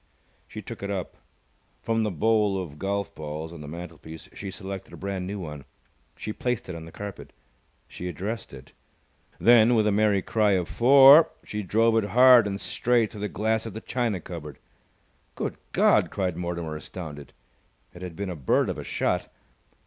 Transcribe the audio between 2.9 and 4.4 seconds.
balls on the mantelpiece